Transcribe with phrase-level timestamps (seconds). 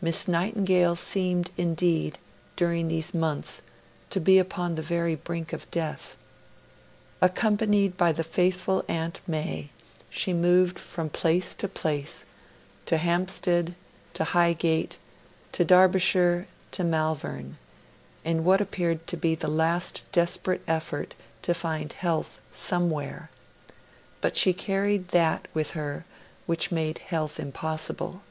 [0.00, 2.18] Miss Nightingale seemed, indeed,
[2.56, 3.60] during these months,
[4.08, 6.16] to be upon the very brink of death.
[7.20, 9.68] Accompanied by the faithful Aunt Mai,
[10.08, 12.24] she moved from place to place
[12.86, 13.74] to Hampstead,
[14.14, 14.96] to Highgate,
[15.52, 17.58] to Derbyshire, to Malvern
[18.24, 23.28] in what appeared to be a last desperate effort to find health somewhere;
[24.22, 26.06] but she carried that with her
[26.46, 28.22] which made health impossible.